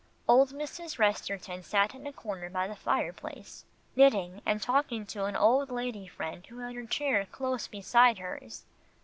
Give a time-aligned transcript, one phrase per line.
[0.27, 0.97] Old Mrs.
[0.97, 3.65] Resterton sat in a corner by the fireplace,
[3.95, 8.65] knitting and talking to an old lady friend who had her chair close beside hers.